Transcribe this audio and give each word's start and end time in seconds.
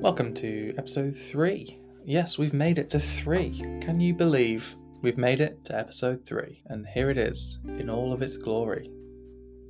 Welcome 0.00 0.32
to 0.34 0.72
episode 0.78 1.16
three. 1.16 1.76
Yes, 2.04 2.38
we've 2.38 2.54
made 2.54 2.78
it 2.78 2.88
to 2.90 3.00
three. 3.00 3.58
Can 3.82 3.98
you 3.98 4.14
believe 4.14 4.76
we've 5.02 5.18
made 5.18 5.40
it 5.40 5.64
to 5.64 5.76
episode 5.76 6.24
three? 6.24 6.62
And 6.66 6.86
here 6.86 7.10
it 7.10 7.18
is 7.18 7.58
in 7.66 7.90
all 7.90 8.12
of 8.12 8.22
its 8.22 8.36
glory. 8.36 8.92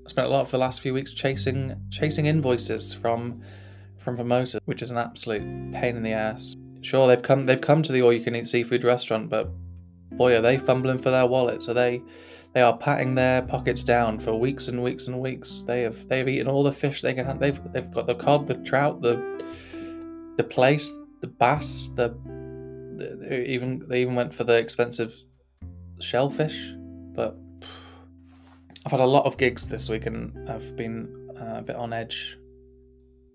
I 0.04 0.10
spent 0.10 0.28
a 0.28 0.30
lot 0.30 0.42
of 0.42 0.50
the 0.50 0.58
last 0.58 0.80
few 0.82 0.92
weeks 0.92 1.14
chasing 1.14 1.80
chasing 1.88 2.26
invoices 2.26 2.92
from 2.92 3.40
from 3.96 4.16
promoters, 4.16 4.60
which 4.66 4.82
is 4.82 4.90
an 4.90 4.98
absolute 4.98 5.72
pain 5.72 5.96
in 5.96 6.02
the 6.02 6.12
ass. 6.12 6.56
Sure, 6.82 7.08
they've 7.08 7.22
come 7.22 7.46
they've 7.46 7.58
come 7.58 7.82
to 7.82 7.92
the 7.92 8.02
all 8.02 8.12
you 8.12 8.22
can 8.22 8.36
eat 8.36 8.46
seafood 8.46 8.84
restaurant, 8.84 9.30
but 9.30 9.48
boy, 10.12 10.36
are 10.36 10.42
they 10.42 10.58
fumbling 10.58 10.98
for 10.98 11.10
their 11.10 11.26
wallets. 11.26 11.70
Are 11.70 11.74
they 11.74 12.02
they 12.52 12.60
are 12.60 12.76
patting 12.76 13.14
their 13.14 13.40
pockets 13.40 13.82
down 13.82 14.18
for 14.18 14.34
weeks 14.34 14.68
and 14.68 14.82
weeks 14.82 15.06
and 15.06 15.20
weeks. 15.20 15.62
They 15.62 15.82
have 15.82 16.06
they 16.06 16.18
have 16.18 16.28
eaten 16.28 16.48
all 16.48 16.64
the 16.64 16.72
fish 16.72 17.00
they 17.00 17.14
can. 17.14 17.38
They've 17.38 17.60
they've 17.72 17.90
got 17.90 18.06
the 18.06 18.14
cod, 18.14 18.46
the 18.46 18.56
trout, 18.56 19.00
the 19.00 19.42
the 20.38 20.44
plaice, 20.44 20.90
the 21.20 21.26
bass, 21.26 21.90
the, 21.90 22.08
the 22.96 23.18
they 23.28 23.44
even 23.44 23.84
they 23.88 24.00
even 24.00 24.14
went 24.14 24.32
for 24.32 24.44
the 24.44 24.54
expensive 24.54 25.14
shellfish. 26.00 26.72
But 27.12 27.36
I've 28.86 28.92
had 28.92 29.00
a 29.00 29.06
lot 29.06 29.26
of 29.26 29.36
gigs 29.36 29.68
this 29.68 29.90
week 29.90 30.06
and 30.06 30.48
I've 30.48 30.74
been 30.76 31.28
uh, 31.38 31.58
a 31.58 31.62
bit 31.62 31.76
on 31.76 31.92
edge. 31.92 32.38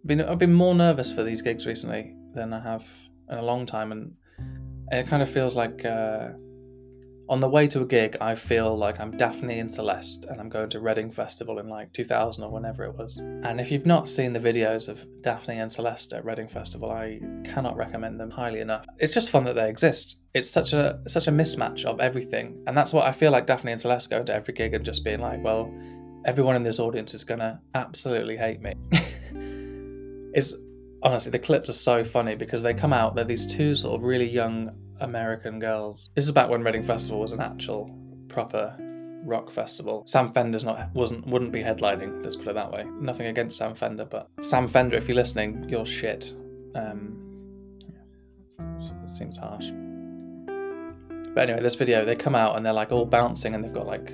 Been 0.05 0.21
I've 0.21 0.39
been 0.39 0.53
more 0.53 0.73
nervous 0.73 1.11
for 1.11 1.23
these 1.23 1.43
gigs 1.43 1.67
recently 1.67 2.15
than 2.33 2.53
I 2.53 2.61
have 2.61 2.87
in 3.29 3.37
a 3.37 3.43
long 3.43 3.65
time, 3.65 3.91
and 3.91 4.13
it 4.91 5.07
kind 5.07 5.21
of 5.21 5.29
feels 5.29 5.55
like. 5.55 5.85
Uh, 5.85 6.29
on 7.29 7.39
the 7.39 7.47
way 7.47 7.67
to 7.67 7.81
a 7.81 7.85
gig, 7.85 8.17
I 8.19 8.35
feel 8.35 8.77
like 8.77 8.99
I'm 8.99 9.15
Daphne 9.15 9.59
and 9.59 9.71
Celeste 9.71 10.25
and 10.25 10.41
I'm 10.41 10.49
going 10.49 10.69
to 10.71 10.81
Reading 10.81 11.09
Festival 11.09 11.59
in 11.59 11.69
like 11.69 11.93
2000 11.93 12.43
or 12.43 12.51
whenever 12.51 12.83
it 12.83 12.95
was. 12.95 13.17
And 13.17 13.61
if 13.61 13.71
you've 13.71 13.85
not 13.85 14.07
seen 14.09 14.33
the 14.33 14.39
videos 14.39 14.89
of 14.89 15.05
Daphne 15.21 15.59
and 15.59 15.71
Celeste 15.71 16.13
at 16.13 16.25
Reading 16.25 16.49
Festival, 16.49 16.91
I 16.91 17.21
cannot 17.45 17.77
recommend 17.77 18.19
them 18.19 18.29
highly 18.29 18.59
enough. 18.59 18.85
It's 18.99 19.13
just 19.13 19.29
fun 19.29 19.45
that 19.45 19.55
they 19.55 19.69
exist. 19.69 20.21
It's 20.33 20.49
such 20.49 20.73
a 20.73 20.99
such 21.07 21.27
a 21.27 21.31
mismatch 21.31 21.85
of 21.85 22.01
everything. 22.01 22.61
And 22.67 22.77
that's 22.77 22.91
what 22.91 23.05
I 23.05 23.13
feel 23.13 23.31
like 23.31 23.47
Daphne 23.47 23.71
and 23.71 23.79
Celeste 23.79 24.09
go 24.09 24.23
to 24.23 24.33
every 24.33 24.53
gig 24.53 24.73
and 24.73 24.83
just 24.83 25.05
being 25.05 25.21
like, 25.21 25.41
well, 25.41 25.73
everyone 26.25 26.57
in 26.57 26.63
this 26.63 26.79
audience 26.79 27.13
is 27.13 27.23
going 27.23 27.39
to 27.39 27.57
absolutely 27.73 28.35
hate 28.35 28.61
me. 28.61 28.73
it's 30.33 30.53
honestly 31.03 31.31
the 31.31 31.39
clips 31.39 31.69
are 31.69 31.73
so 31.73 32.03
funny 32.03 32.33
because 32.33 32.63
they 32.63 32.73
come 32.73 32.93
out 32.93 33.13
they're 33.13 33.25
these 33.25 33.45
two 33.45 33.75
sort 33.75 33.93
of 33.93 34.05
really 34.05 34.27
young 34.27 34.71
American 35.03 35.59
girls. 35.59 36.09
This 36.15 36.23
is 36.23 36.31
back 36.31 36.49
when 36.49 36.63
Reading 36.63 36.81
Festival 36.81 37.19
was 37.19 37.33
an 37.33 37.41
actual 37.41 37.93
proper 38.29 38.75
rock 39.25 39.51
festival. 39.51 40.03
Sam 40.07 40.31
Fender's 40.31 40.63
not 40.63 40.93
wasn't 40.93 41.27
wouldn't 41.27 41.51
be 41.51 41.61
headlining. 41.61 42.23
Let's 42.23 42.37
put 42.37 42.47
it 42.47 42.55
that 42.55 42.71
way. 42.71 42.85
Nothing 42.99 43.27
against 43.27 43.57
Sam 43.57 43.75
Fender, 43.75 44.05
but 44.05 44.29
Sam 44.41 44.67
Fender, 44.67 44.95
if 44.95 45.07
you're 45.07 45.15
listening, 45.15 45.65
you're 45.67 45.85
shit. 45.85 46.33
Um, 46.73 47.19
seems 49.07 49.37
harsh. 49.37 49.69
But 51.35 51.49
anyway, 51.49 51.61
this 51.61 51.75
video 51.75 52.05
they 52.05 52.15
come 52.15 52.35
out 52.35 52.55
and 52.55 52.65
they're 52.65 52.73
like 52.73 52.91
all 52.91 53.05
bouncing 53.05 53.55
and 53.55 53.63
they've 53.63 53.73
got 53.73 53.85
like 53.85 54.13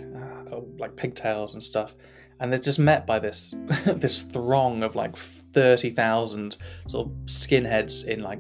uh, 0.52 0.60
like 0.80 0.96
pigtails 0.96 1.54
and 1.54 1.62
stuff, 1.62 1.96
and 2.40 2.52
they're 2.52 2.60
just 2.60 2.80
met 2.80 3.06
by 3.06 3.20
this 3.20 3.54
this 3.86 4.24
throng 4.24 4.82
of 4.82 4.96
like 4.96 5.16
thirty 5.16 5.92
thousand 5.92 6.58
sort 6.88 7.08
of 7.08 7.14
skinheads 7.26 8.06
in 8.06 8.24
like 8.24 8.40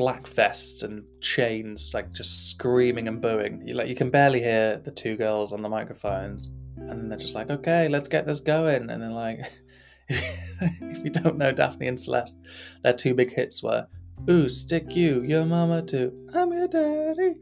black 0.00 0.26
vests 0.26 0.82
and 0.82 1.04
chains, 1.20 1.90
like 1.92 2.10
just 2.10 2.48
screaming 2.48 3.06
and 3.06 3.20
booing. 3.20 3.68
You 3.68 3.74
like 3.74 3.86
you 3.86 3.94
can 3.94 4.08
barely 4.08 4.40
hear 4.40 4.78
the 4.78 4.90
two 4.90 5.14
girls 5.14 5.52
on 5.52 5.60
the 5.60 5.68
microphones, 5.68 6.54
and 6.78 6.88
then 6.88 7.08
they're 7.10 7.18
just 7.18 7.34
like, 7.34 7.50
"Okay, 7.50 7.86
let's 7.86 8.08
get 8.08 8.26
this 8.26 8.40
going." 8.40 8.88
And 8.88 9.02
then 9.02 9.12
like, 9.12 9.40
if 10.08 11.04
you 11.04 11.10
don't 11.10 11.36
know 11.36 11.52
Daphne 11.52 11.86
and 11.86 12.00
Celeste, 12.00 12.40
their 12.82 12.94
two 12.94 13.12
big 13.12 13.30
hits 13.30 13.62
were 13.62 13.86
"Ooh, 14.30 14.48
stick 14.48 14.96
you, 14.96 15.20
your 15.20 15.44
mama 15.44 15.82
too, 15.82 16.10
I'm 16.34 16.50
your 16.50 16.66
daddy," 16.66 17.34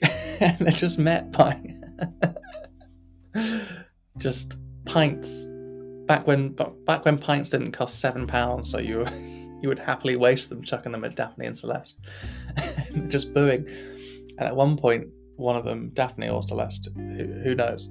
and 0.40 0.58
they're 0.60 0.70
just 0.70 0.96
met 0.96 1.32
by 1.32 1.60
just 4.18 4.58
pints. 4.84 5.44
Back 6.06 6.28
when 6.28 6.54
back 6.86 7.04
when 7.04 7.18
pints 7.18 7.50
didn't 7.50 7.72
cost 7.72 7.98
seven 7.98 8.28
pounds, 8.28 8.70
so 8.70 8.78
you 8.78 8.98
were 8.98 9.10
you 9.62 9.68
would 9.68 9.78
happily 9.78 10.16
waste 10.16 10.48
them 10.48 10.62
chucking 10.62 10.92
them 10.92 11.04
at 11.04 11.16
Daphne 11.16 11.46
and 11.46 11.56
Celeste, 11.56 12.00
just 13.08 13.34
booing. 13.34 13.66
And 14.38 14.48
at 14.48 14.56
one 14.56 14.76
point, 14.76 15.08
one 15.36 15.56
of 15.56 15.64
them, 15.64 15.90
Daphne 15.94 16.28
or 16.28 16.42
Celeste, 16.42 16.88
who, 16.94 17.40
who 17.42 17.54
knows, 17.54 17.90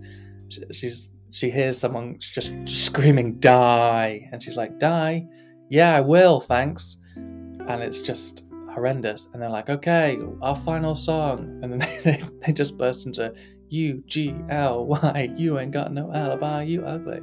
she, 0.49 0.63
she's 0.71 1.13
she 1.31 1.51
hears 1.51 1.77
someone 1.77 2.17
just, 2.19 2.53
just 2.63 2.85
screaming 2.85 3.39
"Die!" 3.39 4.29
and 4.31 4.41
she's 4.41 4.57
like, 4.57 4.79
"Die? 4.79 5.27
Yeah, 5.69 5.95
I 5.95 6.01
will, 6.01 6.39
thanks." 6.39 6.97
And 7.15 7.83
it's 7.83 7.99
just 7.99 8.47
horrendous. 8.73 9.29
And 9.33 9.41
they're 9.41 9.49
like, 9.49 9.69
"Okay, 9.69 10.17
our 10.41 10.55
final 10.55 10.95
song," 10.95 11.59
and 11.61 11.73
then 11.73 11.79
they, 12.03 12.23
they 12.41 12.51
just 12.53 12.77
burst 12.77 13.05
into 13.05 13.33
U 13.69 14.03
G 14.07 14.35
L 14.49 14.85
Y. 14.85 15.33
You 15.35 15.59
ain't 15.59 15.71
got 15.71 15.93
no 15.93 16.11
alibi. 16.13 16.63
You 16.63 16.85
ugly. 16.85 17.21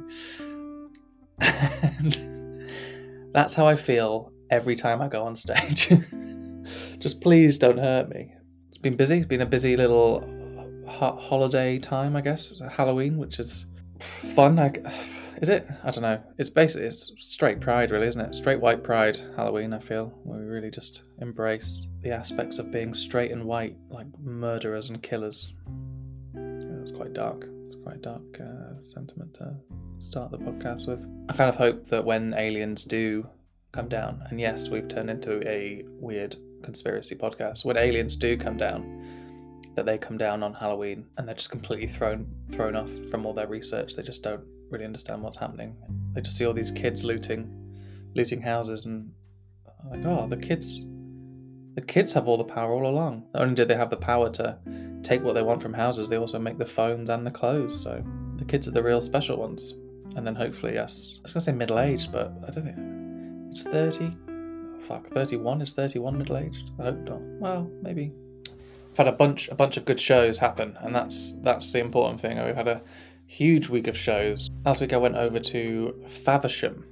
and 1.39 2.69
that's 3.33 3.53
how 3.53 3.67
I 3.67 3.75
feel 3.75 4.31
every 4.49 4.75
time 4.75 5.01
I 5.01 5.07
go 5.07 5.23
on 5.23 5.35
stage. 5.35 5.89
Just 6.99 7.21
please 7.21 7.57
don't 7.57 7.77
hurt 7.77 8.09
me. 8.09 8.33
It's 8.69 8.77
been 8.77 8.95
busy. 8.95 9.17
It's 9.17 9.25
been 9.25 9.41
a 9.41 9.45
busy 9.45 9.77
little 9.77 10.23
holiday 10.87 11.79
time, 11.79 12.15
I 12.15 12.21
guess. 12.21 12.61
Halloween, 12.69 13.17
which 13.17 13.39
is 13.39 13.65
fun. 14.35 14.59
I, 14.59 14.67
is 15.41 15.49
it? 15.49 15.67
I 15.83 15.91
don't 15.91 16.03
know. 16.03 16.21
It's 16.37 16.49
basically 16.49 16.87
it's 16.87 17.13
straight 17.17 17.59
pride, 17.59 17.91
really, 17.91 18.07
isn't 18.07 18.21
it? 18.21 18.35
Straight 18.35 18.59
white 18.59 18.83
pride. 18.83 19.19
Halloween. 19.35 19.73
I 19.73 19.79
feel 19.79 20.13
we 20.23 20.37
really 20.39 20.71
just 20.71 21.03
embrace 21.21 21.87
the 22.01 22.11
aspects 22.11 22.59
of 22.59 22.71
being 22.71 22.93
straight 22.93 23.31
and 23.31 23.45
white, 23.45 23.75
like 23.89 24.07
murderers 24.19 24.89
and 24.89 25.01
killers. 25.01 25.53
Yeah, 26.35 26.81
it's 26.81 26.91
quite 26.91 27.13
dark. 27.13 27.45
It's 27.67 27.75
quite 27.75 28.01
dark 28.01 28.39
uh, 28.39 28.81
sentiment 28.81 29.33
to 29.35 29.55
start 29.97 30.31
the 30.31 30.37
podcast 30.37 30.87
with. 30.87 31.05
I 31.29 31.33
kind 31.33 31.49
of 31.49 31.55
hope 31.55 31.87
that 31.87 32.05
when 32.05 32.33
aliens 32.35 32.83
do 32.83 33.27
come 33.77 33.87
down. 33.87 34.23
And 34.31 34.39
yes, 34.39 34.69
we've 34.69 34.87
turned 34.87 35.11
into 35.11 35.47
a 35.47 35.85
weird 35.99 36.35
conspiracy 36.63 37.13
podcast. 37.13 37.63
When 37.63 37.77
aliens 37.77 38.15
do 38.15 38.35
come 38.35 38.57
down, 38.57 38.81
that 39.75 39.85
they 39.85 39.99
come 39.99 40.17
down 40.17 40.41
on 40.41 40.55
Halloween 40.55 41.05
and 41.15 41.27
they're 41.27 41.35
just 41.35 41.51
completely 41.51 41.87
thrown 41.87 42.25
thrown 42.51 42.75
off 42.75 42.91
from 43.11 43.23
all 43.23 43.33
their 43.33 43.45
research. 43.45 43.95
They 43.95 44.01
just 44.01 44.23
don't 44.23 44.43
really 44.71 44.83
understand 44.83 45.21
what's 45.21 45.37
happening. 45.37 45.75
They 46.13 46.21
just 46.21 46.39
see 46.39 46.47
all 46.47 46.53
these 46.53 46.71
kids 46.71 47.03
looting 47.03 47.53
looting 48.15 48.41
houses 48.41 48.87
and 48.87 49.11
like, 49.91 50.03
oh, 50.05 50.25
the 50.27 50.37
kids 50.37 50.83
the 51.75 51.81
kids 51.81 52.13
have 52.13 52.27
all 52.27 52.37
the 52.37 52.43
power 52.43 52.73
all 52.73 52.87
along. 52.87 53.27
Not 53.35 53.43
only 53.43 53.53
do 53.53 53.65
they 53.65 53.75
have 53.75 53.91
the 53.91 53.97
power 53.97 54.31
to 54.31 54.57
take 55.03 55.21
what 55.21 55.33
they 55.33 55.43
want 55.43 55.61
from 55.61 55.75
houses, 55.75 56.09
they 56.09 56.17
also 56.17 56.39
make 56.39 56.57
the 56.57 56.65
phones 56.65 57.11
and 57.11 57.27
the 57.27 57.29
clothes. 57.29 57.79
So 57.79 58.03
the 58.37 58.45
kids 58.45 58.67
are 58.67 58.71
the 58.71 58.81
real 58.81 59.01
special 59.01 59.37
ones. 59.37 59.75
And 60.15 60.25
then 60.25 60.33
hopefully, 60.33 60.73
yes, 60.73 61.19
I 61.19 61.21
was 61.21 61.33
gonna 61.33 61.41
say 61.41 61.51
middle 61.51 61.77
aged, 61.77 62.11
but 62.11 62.33
I 62.47 62.49
don't 62.49 62.63
think 62.63 62.96
it's 63.57 63.67
30. 63.67 64.15
Oh, 64.29 64.79
fuck, 64.81 65.07
31 65.07 65.61
is 65.61 65.73
31 65.73 66.17
middle 66.17 66.37
aged? 66.37 66.71
I 66.79 66.83
hope 66.83 66.99
not. 66.99 67.21
Well, 67.39 67.71
maybe. 67.81 68.11
I've 68.91 68.97
had 68.97 69.07
a 69.07 69.11
bunch 69.11 69.49
a 69.49 69.55
bunch 69.55 69.77
of 69.77 69.85
good 69.85 69.99
shows 69.99 70.37
happen, 70.37 70.77
and 70.81 70.93
that's 70.93 71.33
that's 71.41 71.71
the 71.71 71.79
important 71.79 72.21
thing. 72.21 72.43
We've 72.43 72.55
had 72.55 72.67
a 72.67 72.81
huge 73.25 73.69
week 73.69 73.87
of 73.87 73.97
shows. 73.97 74.49
Last 74.65 74.81
week 74.81 74.93
I 74.93 74.97
went 74.97 75.15
over 75.15 75.39
to 75.39 76.03
Faversham. 76.07 76.85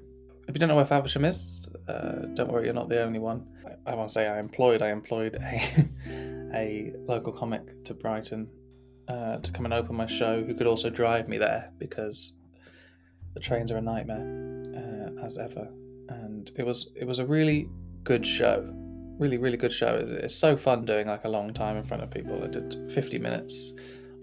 If 0.48 0.56
you 0.56 0.60
don't 0.60 0.70
know 0.70 0.76
where 0.76 0.86
Faversham 0.86 1.26
is, 1.26 1.70
uh, 1.88 2.26
don't 2.34 2.52
worry, 2.52 2.66
you're 2.66 2.74
not 2.74 2.90
the 2.90 3.02
only 3.02 3.20
one. 3.20 3.48
I, 3.66 3.92
I 3.92 3.96
won't 3.96 4.12
say 4.12 4.28
I 4.28 4.40
employed. 4.40 4.82
I 4.82 4.90
employed 4.90 5.38
a 5.40 5.88
a 6.54 6.94
local 7.08 7.32
comic 7.32 7.84
to 7.86 7.94
Brighton 7.94 8.48
uh, 9.08 9.38
to 9.38 9.52
come 9.52 9.66
and 9.66 9.74
open 9.74 9.96
my 9.96 10.08
show, 10.08 10.44
who 10.44 10.56
could 10.56 10.68
also 10.68 10.90
drive 10.90 11.28
me 11.28 11.38
there 11.38 11.72
because 11.78 12.38
the 13.36 13.40
trains 13.40 13.72
are 13.72 13.78
a 13.78 13.82
nightmare 13.82 14.64
uh, 14.76 15.26
as 15.26 15.38
ever 15.38 15.70
and 16.10 16.52
it 16.56 16.66
was 16.66 16.90
it 16.96 17.06
was 17.06 17.20
a 17.20 17.26
really 17.26 17.70
good 18.04 18.26
show. 18.26 18.70
Really 19.18 19.38
really 19.38 19.58
good 19.58 19.72
show. 19.72 19.96
It's 20.24 20.36
so 20.36 20.58
fun 20.58 20.86
doing 20.86 21.08
like 21.08 21.24
a 21.26 21.30
long 21.30 21.54
time 21.54 21.78
in 21.78 21.84
front 21.84 22.04
of 22.04 22.12
people. 22.12 22.44
I 22.44 22.48
did 22.48 22.92
50 22.92 23.20
minutes 23.20 23.74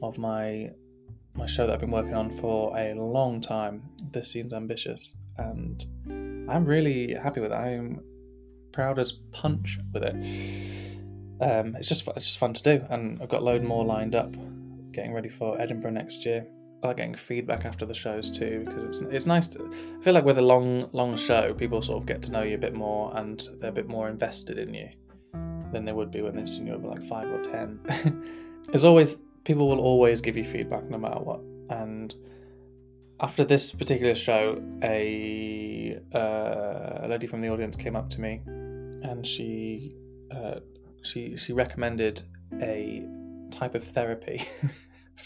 of 0.02 0.19
my 0.19 0.70
my 1.34 1.46
show 1.46 1.67
that 1.67 1.73
i've 1.73 1.81
been 1.81 1.90
working 1.90 2.14
on 2.14 2.31
for 2.31 2.76
a 2.76 2.94
long 2.94 3.40
time. 3.40 3.82
This 4.11 4.31
seems 4.31 4.52
ambitious 4.52 5.17
and 5.38 5.84
i'm 6.50 6.64
really 6.64 7.14
happy 7.14 7.40
with 7.40 7.52
it. 7.52 7.56
I'm 7.56 8.02
proud 8.73 8.99
as 8.99 9.12
punch 9.32 9.78
with 9.93 10.02
it. 10.02 10.14
Um, 11.40 11.75
it's 11.76 11.88
just 11.88 12.06
it's 12.08 12.26
just 12.26 12.38
fun 12.38 12.55
to 12.55 12.62
do 12.62 12.85
and 12.88 13.20
i've 13.20 13.28
got 13.28 13.40
a 13.40 13.44
load 13.44 13.64
more 13.64 13.85
lined 13.85 14.14
up 14.14 14.32
getting 14.93 15.12
ready 15.12 15.28
for 15.28 15.61
edinburgh 15.61 15.90
next 15.90 16.25
year 16.25 16.46
like 16.82 16.96
getting 16.96 17.14
feedback 17.14 17.64
after 17.64 17.87
the 17.87 17.94
shows 17.94 18.31
too 18.31 18.64
because 18.67 18.82
it's 18.84 19.00
it's 19.02 19.26
nice 19.26 19.46
to 19.49 19.70
I 19.99 20.02
feel 20.02 20.14
like 20.14 20.25
with 20.25 20.38
a 20.38 20.43
long 20.43 20.88
long 20.93 21.17
show 21.17 21.55
people 21.55 21.81
sort 21.81 22.02
of 22.02 22.06
get 22.06 22.23
to 22.23 22.32
know 22.32 22.43
you 22.43 22.56
a 22.56 22.58
bit 22.58 22.75
more 22.75 23.17
and 23.17 23.46
they're 23.61 23.70
a 23.70 23.73
bit 23.73 23.88
more 23.88 24.08
invested 24.08 24.58
in 24.58 24.75
you 24.75 24.88
than 25.73 25.84
they 25.84 25.93
would 25.93 26.11
be 26.11 26.23
when 26.23 26.34
they've 26.34 26.49
seen 26.49 26.67
you 26.67 26.75
over 26.75 26.87
like 26.87 27.02
five 27.02 27.29
or 27.29 27.40
ten. 27.40 27.79
There's 28.69 28.84
always 28.84 29.19
people 29.44 29.69
will 29.69 29.81
always 29.81 30.20
give 30.20 30.37
you 30.37 30.44
feedback 30.44 30.88
no 30.90 30.99
matter 30.99 31.20
what 31.20 31.40
and 31.70 32.14
after 33.20 33.44
this 33.44 33.73
particular 33.73 34.14
show 34.17 34.61
a, 34.82 35.99
uh, 36.12 37.06
a 37.06 37.06
lady 37.08 37.26
from 37.26 37.40
the 37.40 37.49
audience 37.49 37.76
came 37.76 37.94
up 37.94 38.11
to 38.11 38.20
me 38.20 38.40
and 38.46 39.25
she 39.26 39.94
uh, 40.32 40.56
she 41.02 41.37
she 41.37 41.52
recommended 41.52 42.23
a 42.61 43.06
type 43.50 43.75
of 43.75 43.85
therapy 43.85 44.44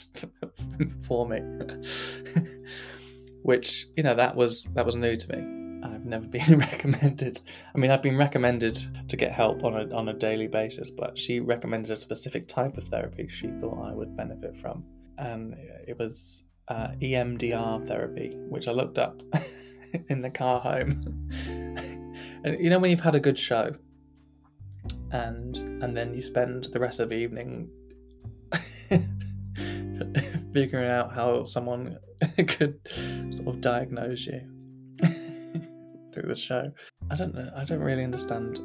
for 1.07 1.29
me, 1.29 1.41
which 3.43 3.87
you 3.97 4.03
know 4.03 4.15
that 4.15 4.37
was 4.37 4.65
that 4.75 4.85
was 4.85 4.97
new 4.97 5.17
to 5.17 5.37
me. 5.37 5.57
I've 5.83 6.05
never 6.05 6.27
been 6.27 6.59
recommended. 6.59 7.41
I 7.75 7.79
mean, 7.79 7.91
I've 7.91 8.03
been 8.03 8.17
recommended 8.17 8.79
to 9.09 9.17
get 9.17 9.33
help 9.33 9.65
on 9.65 9.75
a 9.75 9.95
on 9.95 10.09
a 10.09 10.13
daily 10.13 10.47
basis, 10.47 10.91
but 10.91 11.17
she 11.17 11.41
recommended 11.41 11.91
a 11.91 11.97
specific 11.97 12.49
type 12.49 12.77
of 12.77 12.85
therapy 12.85 13.29
she 13.29 13.49
thought 13.61 13.89
I 13.89 13.93
would 13.93 14.17
benefit 14.17 14.57
from, 14.57 14.85
and 15.19 15.55
it 15.87 15.99
was 15.99 16.45
uh, 16.69 16.89
EMDR 17.01 17.87
therapy, 17.87 18.37
which 18.49 18.69
I 18.69 18.73
looked 18.73 18.99
up 18.99 19.23
in 20.09 20.23
the 20.23 20.31
car 20.31 20.61
home. 20.61 21.31
and 22.45 22.63
you 22.63 22.71
know 22.71 22.79
when 22.79 22.91
you've 22.91 23.01
had 23.01 23.15
a 23.15 23.21
good 23.21 23.39
show, 23.39 23.75
and 25.13 25.57
and 25.83 25.97
then 25.97 26.15
you 26.15 26.23
spend 26.23 26.65
the 26.65 26.81
rest 26.81 27.01
of 27.01 27.11
the 27.11 27.17
evening 27.17 27.71
figuring 30.57 30.91
out 30.91 31.13
how 31.13 31.45
someone 31.45 31.99
could 32.49 32.81
sort 33.31 33.49
of 33.49 33.61
diagnose 33.61 34.25
you 34.25 34.41
through 36.15 36.29
the 36.29 36.35
show. 36.35 36.73
I 37.11 37.15
don't 37.15 37.35
know. 37.35 37.51
I 37.55 37.65
don't 37.65 37.81
really 37.81 38.03
understand. 38.03 38.59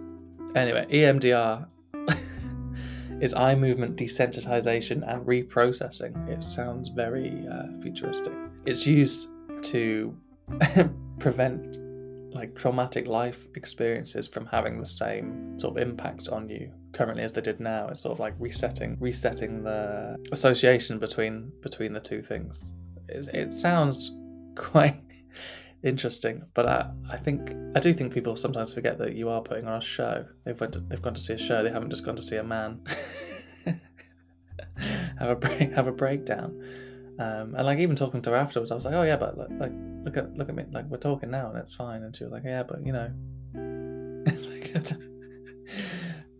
Anyway, 0.55 0.85
EMDR 0.89 1.67
is 3.21 3.33
eye 3.33 3.55
movement 3.55 3.97
desensitization 3.97 5.05
and 5.05 5.27
reprocessing. 5.27 6.29
It 6.29 6.45
sounds 6.45 6.87
very 6.87 7.45
uh, 7.51 7.77
futuristic. 7.81 8.31
It's 8.65 8.87
used 8.87 9.27
to 9.63 10.15
prevent 11.19 11.77
like 12.33 12.55
traumatic 12.55 13.05
life 13.05 13.47
experiences 13.55 14.29
from 14.29 14.45
having 14.45 14.79
the 14.79 14.85
same 14.85 15.59
sort 15.59 15.75
of 15.75 15.85
impact 15.85 16.29
on 16.29 16.47
you 16.47 16.71
currently 16.93 17.23
as 17.23 17.33
they 17.33 17.41
did 17.41 17.59
now. 17.59 17.87
It's 17.87 18.01
sort 18.01 18.13
of 18.13 18.19
like 18.19 18.33
resetting 18.39 18.97
resetting 18.99 19.63
the 19.63 20.17
association 20.31 20.99
between 20.99 21.51
between 21.61 21.93
the 21.93 21.99
two 21.99 22.21
things. 22.21 22.71
It, 23.07 23.27
it 23.33 23.53
sounds 23.53 24.15
quite 24.55 25.01
interesting. 25.83 26.43
But 26.53 26.67
I, 26.67 26.89
I 27.09 27.17
think 27.17 27.53
I 27.75 27.79
do 27.79 27.93
think 27.93 28.13
people 28.13 28.35
sometimes 28.35 28.73
forget 28.73 28.97
that 28.99 29.13
you 29.13 29.29
are 29.29 29.41
putting 29.41 29.67
on 29.67 29.77
a 29.77 29.81
show. 29.81 30.25
They've 30.45 30.59
went 30.59 30.73
to, 30.73 30.79
they've 30.79 31.01
gone 31.01 31.13
to 31.13 31.21
see 31.21 31.33
a 31.33 31.37
show. 31.37 31.63
They 31.63 31.71
haven't 31.71 31.89
just 31.89 32.05
gone 32.05 32.15
to 32.15 32.21
see 32.21 32.37
a 32.37 32.43
man 32.43 32.81
have 35.19 35.29
a 35.29 35.35
break, 35.35 35.71
have 35.73 35.87
a 35.87 35.91
breakdown. 35.91 36.61
Um, 37.19 37.55
and 37.55 37.65
like 37.65 37.79
even 37.79 37.95
talking 37.95 38.21
to 38.23 38.31
her 38.31 38.35
afterwards, 38.35 38.71
I 38.71 38.75
was 38.75 38.85
like, 38.85 38.95
oh 38.95 39.03
yeah, 39.03 39.17
but 39.17 39.37
like, 39.37 39.49
like 39.59 39.71
look 40.03 40.17
at 40.17 40.35
look 40.35 40.49
at 40.49 40.55
me, 40.55 40.65
like 40.71 40.85
we're 40.85 40.97
talking 40.97 41.29
now 41.29 41.49
and 41.49 41.57
it's 41.57 41.73
fine. 41.73 42.03
And 42.03 42.15
she 42.15 42.23
was 42.23 42.33
like, 42.33 42.43
yeah, 42.43 42.63
but 42.63 42.85
you 42.85 42.93
know, 42.93 43.11
it's 44.25 44.49
like. 44.49 45.10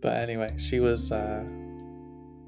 But 0.01 0.17
anyway, 0.17 0.55
she 0.57 0.79
was 0.79 1.11
uh, 1.11 1.43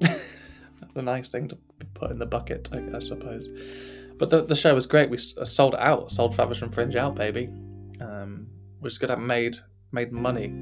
the 0.00 1.02
nice 1.02 1.30
thing 1.30 1.48
to 1.48 1.58
put 1.94 2.10
in 2.10 2.18
the 2.18 2.26
bucket, 2.26 2.68
I, 2.72 2.96
I 2.96 2.98
suppose. 2.98 3.48
But 4.18 4.30
the, 4.30 4.42
the 4.42 4.54
show 4.54 4.74
was 4.74 4.86
great. 4.86 5.10
We 5.10 5.16
uh, 5.16 5.44
sold 5.44 5.74
out, 5.76 6.10
sold 6.10 6.36
Faversham 6.36 6.70
Fringe 6.70 6.96
out, 6.96 7.14
baby. 7.14 7.48
Um, 8.00 8.46
which 8.80 8.92
is 8.92 8.98
good. 8.98 9.10
I 9.10 9.16
made 9.16 9.56
made 9.92 10.12
money 10.12 10.52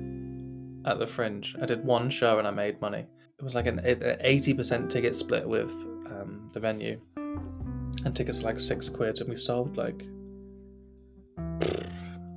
at 0.84 0.98
the 0.98 1.06
Fringe. 1.06 1.56
I 1.60 1.66
did 1.66 1.84
one 1.84 2.10
show 2.10 2.38
and 2.38 2.46
I 2.46 2.50
made 2.50 2.80
money. 2.80 3.06
It 3.38 3.42
was 3.42 3.54
like 3.54 3.66
an 3.66 3.80
eighty 4.20 4.54
percent 4.54 4.90
ticket 4.90 5.16
split 5.16 5.46
with 5.46 5.70
um, 6.06 6.48
the 6.52 6.60
venue, 6.60 7.00
and 7.16 8.14
tickets 8.14 8.38
were 8.38 8.44
like 8.44 8.60
six 8.60 8.88
quid, 8.88 9.20
and 9.20 9.28
we 9.28 9.36
sold 9.36 9.76
like 9.76 10.06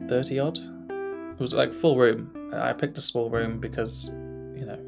thirty 0.08 0.40
odd. 0.40 0.58
It 0.90 1.40
was 1.40 1.54
like 1.54 1.74
full 1.74 1.98
room. 1.98 2.31
I 2.54 2.74
picked 2.74 2.98
a 2.98 3.01
small 3.01 3.30
room 3.30 3.60
because 3.60 4.12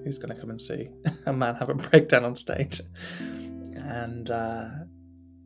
who's 0.08 0.18
going 0.18 0.34
to 0.34 0.40
come 0.40 0.50
and 0.50 0.60
see 0.60 0.90
a 1.26 1.34
man 1.34 1.56
have 1.56 1.70
a 1.70 1.76
breakdown 1.76 2.26
on 2.26 2.36
stage, 2.36 2.82
and. 3.76 4.30
Uh, 4.30 4.70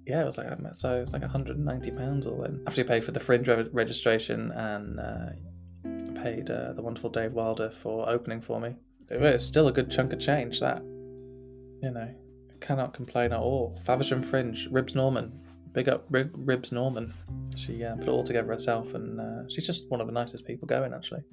yeah, 0.07 0.23
it 0.23 0.25
was 0.25 0.37
like 0.37 0.47
so 0.73 0.97
it 0.97 1.03
was 1.03 1.13
like 1.13 1.21
190 1.21 1.91
pounds 1.91 2.25
all 2.25 2.43
in. 2.43 2.63
After 2.65 2.81
you 2.81 2.87
pay 2.87 2.99
for 2.99 3.11
the 3.11 3.19
fringe 3.19 3.47
re- 3.47 3.69
registration 3.71 4.51
and 4.51 4.99
uh, 4.99 6.21
paid 6.21 6.49
uh, 6.49 6.73
the 6.73 6.81
wonderful 6.81 7.09
Dave 7.09 7.33
Wilder 7.33 7.69
for 7.69 8.09
opening 8.09 8.41
for 8.41 8.59
me. 8.59 8.75
It's 9.09 9.45
still 9.45 9.67
a 9.67 9.71
good 9.71 9.91
chunk 9.91 10.11
of 10.11 10.19
change. 10.19 10.59
That 10.59 10.81
you 10.81 11.91
know, 11.91 12.13
cannot 12.59 12.93
complain 12.93 13.33
at 13.33 13.39
all. 13.39 13.79
Faversham 13.83 14.21
Fringe, 14.23 14.67
Ribs 14.71 14.95
Norman, 14.95 15.31
big 15.73 15.89
up 15.89 16.05
Rib- 16.09 16.33
Ribs 16.35 16.71
Norman. 16.71 17.13
She 17.55 17.83
uh, 17.83 17.95
put 17.95 18.07
it 18.07 18.09
all 18.09 18.23
together 18.23 18.47
herself, 18.47 18.93
and 18.93 19.19
uh, 19.19 19.49
she's 19.49 19.65
just 19.65 19.89
one 19.89 20.01
of 20.01 20.07
the 20.07 20.13
nicest 20.13 20.45
people 20.45 20.67
going. 20.67 20.93
Actually, 20.93 21.23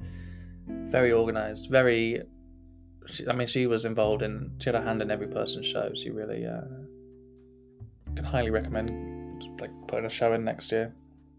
very 0.67 1.13
organised, 1.13 1.71
very. 1.71 2.23
She, 3.11 3.27
I 3.27 3.33
mean, 3.33 3.47
she 3.47 3.67
was 3.67 3.85
involved 3.85 4.23
in. 4.23 4.53
She 4.59 4.69
had 4.69 4.75
a 4.75 4.83
hand 4.83 5.03
in 5.03 5.11
every 5.11 5.29
person's 5.29 5.67
show. 5.67 5.91
She 5.95 6.11
really 6.11 6.47
uh, 6.47 6.61
can 8.15 8.25
highly 8.25 8.51
recommend 8.51 9.43
like 9.61 9.71
putting 9.87 10.07
a 10.07 10.11
show 10.11 10.33
in 10.33 10.45
next 10.45 10.71
year. 10.73 10.95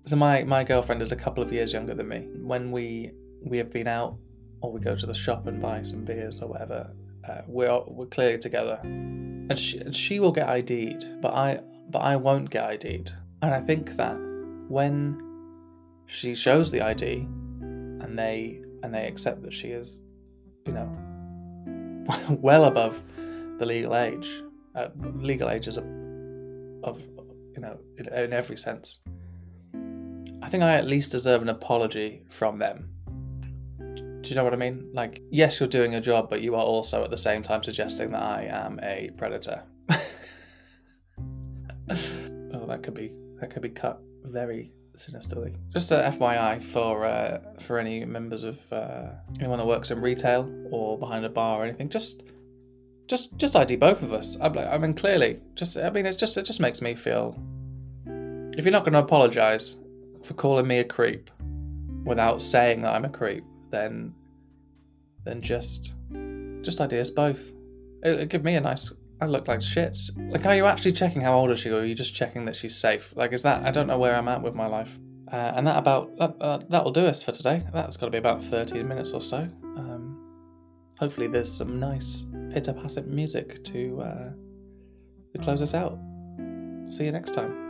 So 0.05 0.15
my 0.15 0.43
my 0.43 0.63
girlfriend 0.63 1.01
is 1.01 1.11
a 1.11 1.15
couple 1.15 1.43
of 1.43 1.51
years 1.51 1.73
younger 1.73 1.93
than 1.93 2.07
me. 2.07 2.27
When 2.41 2.71
we 2.71 3.11
we 3.43 3.57
have 3.57 3.71
been 3.71 3.87
out 3.87 4.17
or 4.61 4.71
we 4.71 4.79
go 4.79 4.95
to 4.95 5.05
the 5.05 5.13
shop 5.13 5.47
and 5.47 5.61
buy 5.61 5.81
some 5.83 6.03
beers 6.03 6.41
or 6.41 6.47
whatever, 6.47 6.89
uh, 7.27 7.41
we're 7.47 7.81
we're 7.87 8.07
clearly 8.07 8.37
together, 8.37 8.79
and 8.83 9.57
she 9.57 9.79
and 9.79 9.95
she 9.95 10.19
will 10.19 10.31
get 10.31 10.47
ID'd, 10.49 11.21
but 11.21 11.33
I 11.33 11.59
but 11.89 11.99
I 11.99 12.15
won't 12.15 12.49
get 12.49 12.63
ID'd. 12.63 13.11
And 13.41 13.53
I 13.53 13.61
think 13.61 13.95
that 13.97 14.15
when 14.67 15.21
she 16.07 16.35
shows 16.35 16.71
the 16.71 16.81
ID 16.81 17.27
and 17.61 18.17
they 18.17 18.61
and 18.83 18.93
they 18.93 19.07
accept 19.07 19.41
that 19.43 19.53
she 19.53 19.69
is, 19.69 19.99
you 20.65 20.73
know, 20.73 20.89
well 22.29 22.65
above 22.65 23.03
the 23.57 23.65
legal 23.65 23.95
age. 23.95 24.43
Uh, 24.75 24.89
legal 25.15 25.49
age 25.49 25.67
is 25.67 25.77
a 25.77 25.81
of 26.83 27.01
you 27.53 27.59
know 27.59 27.77
in, 27.97 28.07
in 28.13 28.33
every 28.33 28.57
sense. 28.57 28.99
I 30.41 30.49
think 30.49 30.63
I 30.63 30.75
at 30.75 30.87
least 30.87 31.11
deserve 31.11 31.41
an 31.41 31.49
apology 31.49 32.23
from 32.29 32.59
them. 32.59 32.89
Do 33.77 34.29
you 34.29 34.35
know 34.35 34.43
what 34.43 34.53
I 34.53 34.57
mean? 34.57 34.89
Like, 34.93 35.21
yes, 35.31 35.59
you're 35.59 35.69
doing 35.69 35.95
a 35.95 36.01
job, 36.01 36.29
but 36.29 36.41
you 36.41 36.55
are 36.55 36.63
also 36.63 37.03
at 37.03 37.09
the 37.09 37.17
same 37.17 37.41
time 37.43 37.63
suggesting 37.63 38.11
that 38.11 38.21
I 38.21 38.43
am 38.43 38.79
a 38.81 39.11
predator. 39.17 39.63
oh, 39.89 39.95
that 42.67 42.83
could 42.83 42.93
be 42.93 43.13
that 43.39 43.49
could 43.51 43.61
be 43.61 43.69
cut 43.69 44.01
very 44.23 44.71
Just 45.71 45.91
a 45.91 45.95
FYI 45.95 46.63
for 46.63 47.05
uh, 47.05 47.39
for 47.59 47.79
any 47.79 48.03
members 48.03 48.43
of 48.43 48.59
uh, 48.71 49.07
anyone 49.39 49.57
that 49.57 49.65
works 49.65 49.91
in 49.91 50.01
retail 50.01 50.51
or 50.71 50.97
behind 50.99 51.23
a 51.25 51.29
bar 51.29 51.61
or 51.61 51.63
anything. 51.63 51.89
Just 51.89 52.23
just 53.07 53.35
just 53.37 53.55
ID 53.55 53.77
both 53.77 54.03
of 54.03 54.13
us. 54.13 54.37
I 54.41 54.77
mean, 54.77 54.93
clearly, 54.93 55.39
just 55.55 55.77
I 55.77 55.89
mean, 55.89 56.05
it's 56.05 56.17
just 56.17 56.37
it 56.37 56.43
just 56.43 56.59
makes 56.59 56.81
me 56.81 56.95
feel. 56.95 57.41
If 58.57 58.65
you're 58.65 58.73
not 58.73 58.83
going 58.83 58.93
to 58.93 58.99
apologise 58.99 59.77
for 60.23 60.33
calling 60.33 60.67
me 60.67 60.79
a 60.79 60.83
creep 60.83 61.31
without 62.03 62.41
saying 62.41 62.81
that 62.81 62.93
I'm 62.93 63.05
a 63.05 63.09
creep, 63.09 63.45
then 63.71 64.13
then 65.23 65.41
just 65.41 65.93
just 66.61 66.81
ID 66.81 66.99
us 66.99 67.09
both. 67.09 67.51
It, 68.03 68.19
it 68.19 68.29
give 68.29 68.43
me 68.43 68.55
a 68.55 68.61
nice. 68.61 68.91
I 69.21 69.25
look 69.25 69.47
like 69.47 69.61
shit. 69.61 69.97
Like, 70.15 70.45
are 70.45 70.55
you 70.55 70.65
actually 70.65 70.93
checking 70.93 71.21
how 71.21 71.33
old 71.33 71.51
is 71.51 71.59
she, 71.59 71.69
or 71.69 71.79
are 71.79 71.85
you 71.85 71.95
just 71.95 72.15
checking 72.15 72.45
that 72.45 72.55
she's 72.55 72.75
safe? 72.75 73.13
Like, 73.15 73.33
is 73.33 73.41
that? 73.43 73.65
I 73.65 73.71
don't 73.71 73.87
know 73.87 73.97
where 73.97 74.15
I'm 74.15 74.27
at 74.27 74.41
with 74.41 74.55
my 74.55 74.67
life. 74.67 74.97
Uh, 75.31 75.53
and 75.55 75.67
that 75.67 75.77
about 75.77 76.15
that, 76.17 76.35
uh, 76.41 76.59
that'll 76.69 76.91
do 76.91 77.05
us 77.05 77.21
for 77.21 77.31
today. 77.31 77.63
That's 77.73 77.97
got 77.97 78.07
to 78.07 78.11
be 78.11 78.17
about 78.17 78.43
13 78.43 78.87
minutes 78.87 79.11
or 79.11 79.21
so. 79.21 79.37
Um, 79.37 80.17
hopefully, 80.99 81.27
there's 81.27 81.51
some 81.51 81.79
nice 81.79 82.25
pitter 82.51 82.73
patter 82.73 83.03
music 83.03 83.63
to, 83.65 84.01
uh, 84.01 84.29
to 85.33 85.43
close 85.43 85.61
us 85.61 85.75
out. 85.75 85.99
See 86.87 87.05
you 87.05 87.11
next 87.11 87.31
time. 87.35 87.69